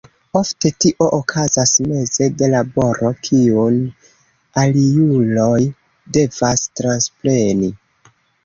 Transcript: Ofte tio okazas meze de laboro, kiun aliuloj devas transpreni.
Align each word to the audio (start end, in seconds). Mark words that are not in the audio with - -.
Ofte 0.39 0.69
tio 0.83 1.09
okazas 1.17 1.73
meze 1.91 2.29
de 2.39 2.49
laboro, 2.53 3.11
kiun 3.27 3.77
aliuloj 4.63 5.61
devas 6.19 6.67
transpreni. 6.81 7.75